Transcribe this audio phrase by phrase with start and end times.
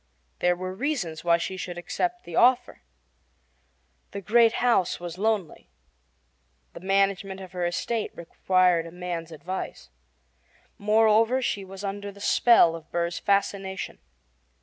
[0.39, 2.81] There were reasons why she should accept the offer.
[4.13, 5.69] The great house was lonely.
[6.73, 9.89] The management of her estate required a man's advice.
[10.79, 13.99] Moreover, she was under the spell of Burr's fascination.